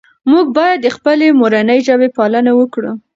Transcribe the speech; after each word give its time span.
موږ 0.29 0.45
باید 0.57 0.77
د 0.81 0.87
خپلې 0.95 1.27
مورنۍ 1.39 1.79
ژبې 1.87 2.09
پالنه 2.17 2.51
وکړو. 2.59 2.91